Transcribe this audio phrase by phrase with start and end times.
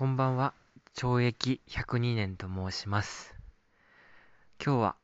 [0.00, 0.54] こんばんは。
[0.94, 3.34] 懲役102年と申します。
[4.58, 4.96] 今日は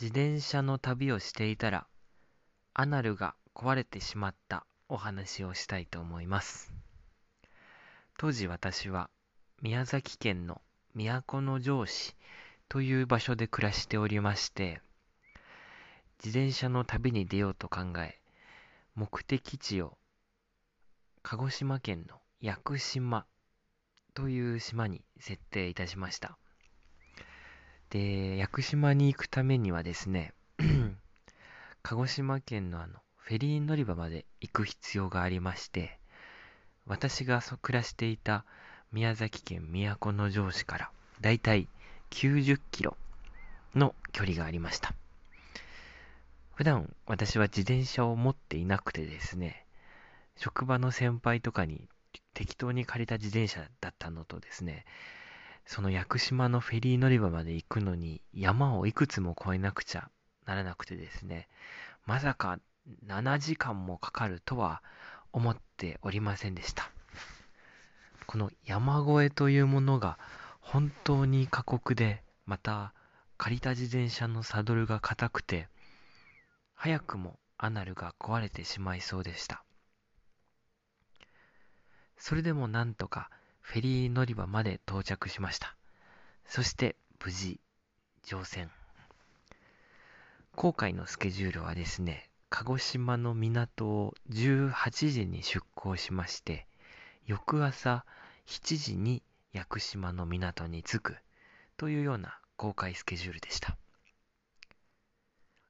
[0.00, 1.86] 自転車の旅をしていたら
[2.72, 6.72] アナルが壊れてしまったお話をしたいと思います。
[8.16, 9.10] 当時私は
[9.60, 10.62] 宮崎県の
[10.94, 12.16] 都城市
[12.70, 14.80] という場所で暮らしておりまして、
[16.24, 18.18] 自転車の旅に出ようと考え、
[18.94, 19.98] 目的地を
[21.22, 23.26] 鹿児島県の屋久島
[24.18, 26.36] という島に設定いたしました。
[27.90, 30.34] で、屋久島に行くためにはですね、
[31.84, 36.00] 鹿児島県のあのフェリー乗り場まで行く必要がありまして、
[36.84, 38.44] 私が暮らしていた
[38.90, 40.90] 宮崎県都城市から
[41.20, 41.68] だいたい
[42.10, 42.96] 90キロ
[43.76, 44.94] の距離がありました。
[46.56, 49.64] 普段私は自転車を持っていなくてですね、
[50.34, 51.88] 職場の先輩とかに
[52.38, 54.84] 適当に借りた自転車だったのとですね、
[55.66, 60.08] その屋久島のフェリー乗り場まで行くのに山をいくつも越えなくちゃ
[60.46, 61.48] ならなくてですね、
[62.06, 62.60] まさか
[63.08, 64.84] 7時間もかかるとは
[65.32, 66.92] 思っておりませんでした。
[68.26, 70.16] この山越えというものが
[70.60, 72.94] 本当に過酷で、また
[73.36, 75.66] 借りた自転車のサドルが硬くて、
[76.76, 79.64] 早くもアナルが壊れてしまいそうでした。
[82.18, 83.30] それでもなんとか
[83.60, 85.76] フェリー乗り場まで到着しました。
[86.44, 87.60] そして無事
[88.24, 88.70] 乗船。
[90.54, 96.66] 今回のスケジュールはですね、鹿児島の港を18時に出港しまして、
[97.26, 98.04] 翌朝
[98.46, 99.22] 7時に
[99.52, 101.16] 屋久島の港に着く
[101.76, 103.76] というような公開スケジュールでした。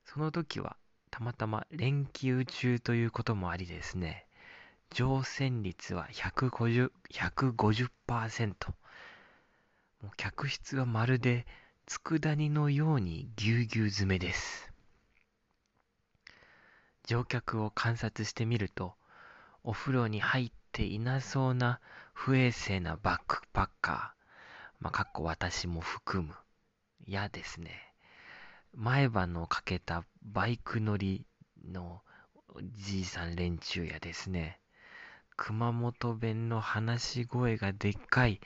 [0.04, 0.76] その時は
[1.10, 4.27] たまたま連休中ということもありですね、
[4.90, 6.90] 乗船率は150%。
[7.10, 8.72] 150%
[10.02, 11.46] もう客室はまるで
[11.86, 14.70] 佃煮のようにぎゅうぎゅう詰めです。
[17.06, 18.94] 乗客を観察してみると、
[19.64, 21.80] お風呂に入っていなそうな
[22.12, 24.18] 不衛生なバックパッカー、
[24.80, 26.34] まあ、かっこ私も含む、
[27.06, 27.94] やですね、
[28.74, 31.24] 前歯のかけたバイク乗り
[31.64, 32.02] の
[32.74, 34.60] じいさん連中やですね、
[35.38, 38.40] 熊本弁の話し声がでっかい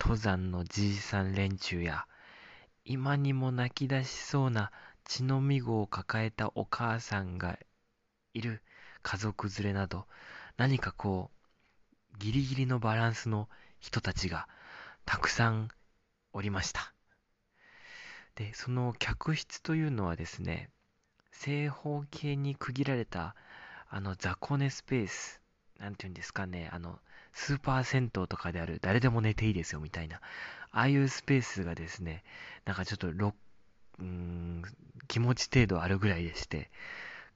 [0.00, 2.06] 登山のじいさん連中や、
[2.86, 4.72] 今にも泣き出しそうな
[5.04, 7.58] 血のみ子を抱えたお母さんが
[8.32, 8.62] いる
[9.02, 10.06] 家族連れなど、
[10.56, 11.30] 何かこ
[12.14, 14.48] う、ギリギリのバランスの人たちが
[15.04, 15.68] たくさん
[16.32, 16.94] おりました。
[18.36, 20.70] で、その客室というのはですね、
[21.30, 23.36] 正方形に区切られた
[23.90, 25.42] あの雑魚寝スペース、
[25.78, 26.98] なんていうんですかね、あの、
[27.32, 30.20] スーパー銭湯とかである誰でも寝ていいですよみたいな、
[30.72, 32.24] ああいうスペースがですね、
[32.64, 33.34] なんかちょっとろ
[33.98, 34.62] うーん
[35.06, 36.70] 気持ち程度あるぐらいでして、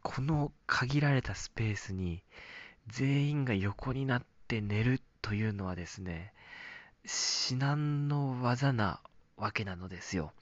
[0.02, 2.22] この限られたスペースに
[2.88, 6.32] 全員が横になって寝るというのはですね、
[7.04, 9.00] 至難の技な
[9.36, 10.32] わけなのですよ。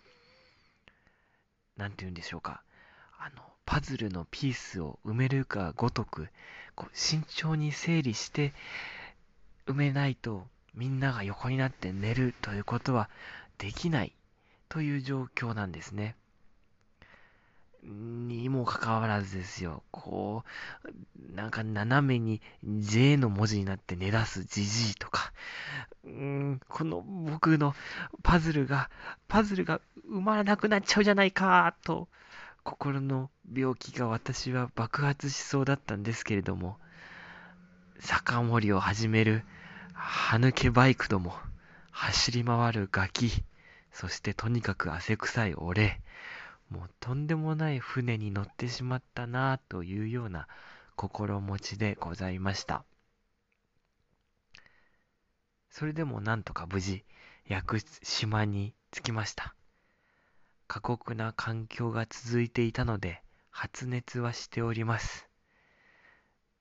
[1.77, 2.63] なんて言うんでしょうか。
[3.19, 6.27] あの、パズルのピースを埋めるかごとく、
[6.75, 8.53] こう慎重に整理して
[9.69, 10.45] 埋めないと
[10.75, 13.09] みんなが横になって寝るということは
[13.59, 14.13] できない
[14.69, 16.17] という状況なんですね。
[17.85, 20.43] にもかかわらずですよ、こ
[20.85, 25.33] う、なんか斜めに J の文字になって寝出すじじいとか、
[26.05, 27.77] うん、この僕の
[28.25, 28.91] パズルが、
[29.29, 29.81] パズルが
[30.11, 32.09] 埋まらなくなっちゃうじゃないかと、
[32.71, 36.79] 心の病気が私は爆発しそうだったんですけれども、
[37.99, 39.43] 酒盛りを始める
[39.93, 41.35] 歯抜けバイクども、
[41.91, 43.33] 走り回るガキ、
[43.91, 46.01] そしてとにかく汗臭い俺、
[46.71, 50.47] もうとんでもない船に乗ってしまったなあというような
[50.95, 52.85] 心持ちでございました。
[55.71, 57.05] それでもなんとか無事、
[57.49, 59.57] 屋久島に着きました。
[60.71, 65.29] 過酷な環境が続いていたので、発熱はしております。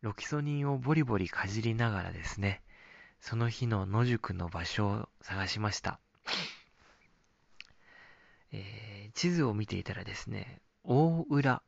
[0.01, 2.63] ロキソニンをボリボリかじりながらですね、
[3.19, 5.99] その日の野宿の場所を探しました。
[8.51, 11.61] えー地図を見ていたらですね、大浦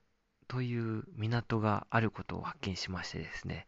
[0.48, 3.68] という港があることを発見しましてですね、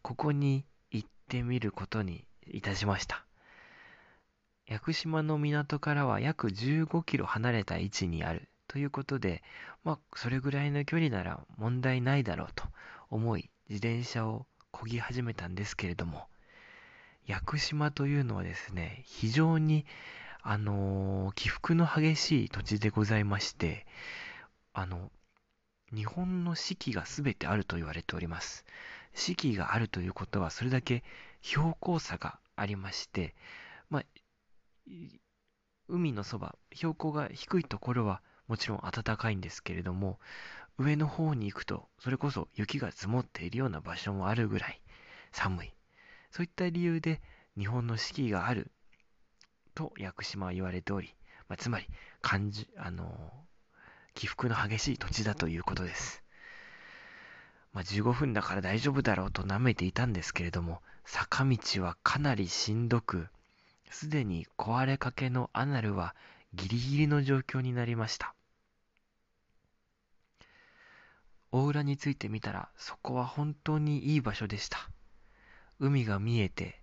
[0.00, 3.23] ここに行ってみることにいたしました。
[4.66, 9.42] 屋久島の港からは約15キロ離れた位置にあるということで、
[9.84, 12.64] まあ、それぐらいの距離なら問題ないだろうと
[13.10, 16.28] 思い、自転車を漕ぎ始めたんですけれども、
[17.26, 19.84] 屋久島というのはですね、非常に、
[20.42, 23.86] あのー起伏の激しい土地でございまして、
[24.72, 25.10] あの、
[25.94, 28.64] 日本の四季が全てあると言われております。
[29.14, 31.04] 四季があるということは、それだけ
[31.42, 33.34] 標高差がありまして、
[35.88, 40.18] 海のそば、標高が低いところはもちろん暖かいんですけれども、
[40.78, 44.80] 上の方に行くと、それこそ雪が積もっているような場所もあるぐらい
[45.32, 45.72] 寒い。
[46.30, 47.20] そういった理由で
[47.56, 48.72] 日本の四季がある
[49.74, 51.14] と屋久島は言われており、
[51.48, 51.86] まあ、つまり
[52.20, 53.32] 感じ、あの
[54.14, 56.22] 起伏の激しい土地だということです。
[57.72, 63.28] まあ、15分だから大丈夫だろうと舐めていたんですけれども、坂道はかなりしんどく、
[63.90, 66.14] すでに壊れかけのアナルは
[66.54, 68.34] ギリギリの状況になりました。
[71.52, 74.90] 大浦についてみたら、そこは本当にいい場所でした。
[75.78, 76.80] 海が見えて、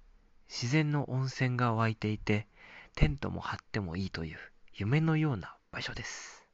[0.48, 2.48] 自然の温泉が湧いていて、
[2.96, 4.38] テントも張ってもいいという
[4.74, 6.48] 夢のような場所です。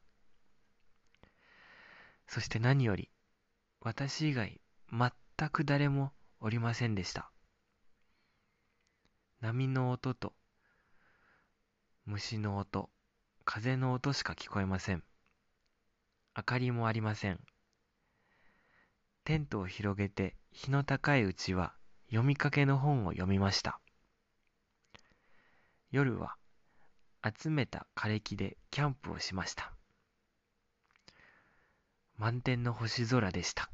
[2.26, 3.08] そして何より、
[3.80, 4.60] 私以外
[4.90, 7.30] 全く誰もおりませんでした。
[9.40, 10.32] 波の音と
[12.10, 12.88] 虫の音、
[13.44, 15.04] 風の音しか聞こえません。
[16.34, 17.38] 明かりもありません。
[19.24, 21.74] テントを広げて日の高いうちは
[22.06, 23.78] 読みかけの本を読みました。
[25.90, 26.36] 夜は
[27.22, 29.74] 集めた枯れ木でキャンプをしました。
[32.16, 33.70] 満天の星空でした。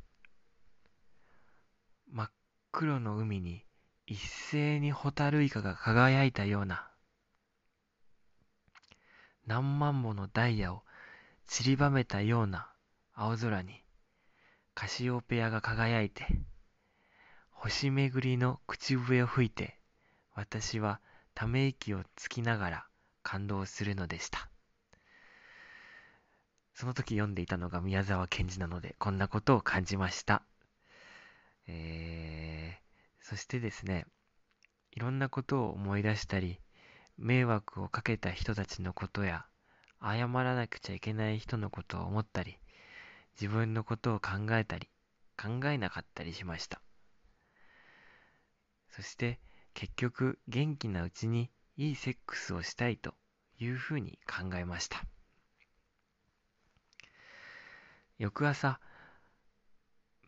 [2.11, 2.31] 真っ
[2.73, 3.65] 黒の海に
[4.07, 6.91] 一斉にホタルイカが輝いたような
[9.47, 10.83] 何万ものダイヤを
[11.47, 12.71] 散りばめたような
[13.15, 13.83] 青空に
[14.75, 16.27] カシオペアが輝いて
[17.51, 19.79] 星巡りの口笛を吹いて
[20.35, 21.01] 私は
[21.35, 22.87] ため息をつきながら
[23.23, 24.49] 感動するのでした。
[26.75, 30.43] その時読んでいたのが宮沢賢治なので、こんなことを感じました。
[31.67, 34.07] えー、そしてですね、
[34.91, 36.61] いろんなことを思い出したり、
[37.19, 39.47] 迷惑をかけた人たちのことや、
[40.03, 42.59] 謝らなくちゃいけない人のことを思ったり、
[43.41, 44.89] 自分のことを考えたり、
[45.37, 46.81] 考えなかったりしました。
[48.91, 49.41] そして、
[49.75, 53.15] 結局元気なうちにいいセックスをしたいと
[53.59, 55.05] いうふうに考えました。
[58.19, 58.81] 翌朝、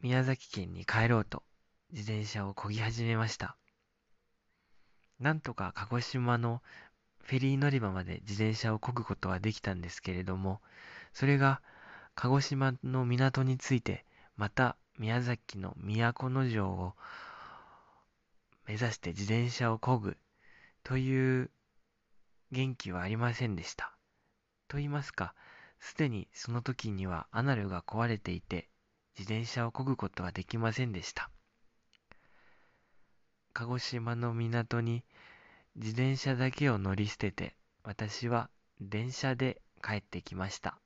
[0.00, 1.43] 宮崎県に帰ろうと
[1.93, 3.56] 自転車を漕ぎ始めました。
[5.20, 6.62] なんとか鹿児島の
[7.22, 10.60] フェリー乗り場まで自転車を漕ぐことはできたんですけれども、
[11.12, 11.60] それが
[12.14, 14.04] 鹿児島の港について、
[14.36, 16.94] また宮崎の都城を
[18.66, 20.16] 目指して自転車を漕ぐ
[20.84, 21.50] という
[22.52, 23.92] 元気はありませんでした。
[24.68, 25.34] と言いますか、
[25.80, 28.68] すでにその時にはアナルが壊れていて、
[29.18, 31.30] 自転車を漕ぐことはできませんでした。
[33.56, 35.03] 鹿児島の港に
[35.76, 38.50] 自転車だけを乗り捨てて、私は
[38.82, 40.79] 電車で帰ってきました。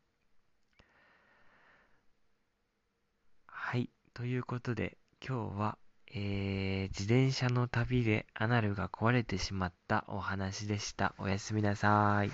[3.47, 5.79] はい、ということで今日は
[6.13, 11.15] えー、自転車の旅でアナルが壊れてしまったお話でした。
[11.19, 12.31] おやすみなさい。